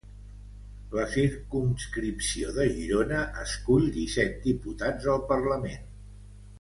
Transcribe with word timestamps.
La 0.99 1.03
circumscripció 1.15 2.53
de 2.55 2.65
Girona 2.79 3.21
escull 3.43 3.87
disset 3.99 4.35
diputats 4.47 5.07
al 5.17 5.23
Parlament. 5.35 5.87